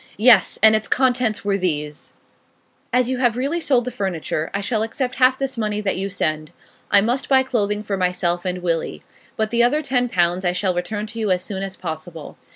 Yes, 0.17 0.57
and 0.63 0.75
its 0.75 0.87
contents 0.87 1.45
were 1.45 1.59
these: 1.59 2.11
'As 2.91 3.07
you 3.07 3.19
have 3.19 3.37
really 3.37 3.59
sold 3.59 3.85
the 3.85 3.91
furniture, 3.91 4.49
I 4.51 4.59
shall 4.59 4.81
accept 4.81 5.13
half 5.17 5.37
this 5.37 5.59
money 5.59 5.79
that 5.79 5.95
you 5.95 6.09
send. 6.09 6.49
I 6.89 7.01
must 7.01 7.29
buy 7.29 7.43
clothing 7.43 7.83
for 7.83 7.97
myself 7.97 8.43
and 8.43 8.63
Willie. 8.63 9.03
But 9.35 9.51
the 9.51 9.61
other 9.61 9.83
ten 9.83 10.09
pounds 10.09 10.43
I 10.43 10.53
shall 10.53 10.73
return 10.73 11.05
to 11.05 11.19
you 11.19 11.29
as 11.29 11.43
soon 11.43 11.61
as 11.61 11.75
possible. 11.75 12.35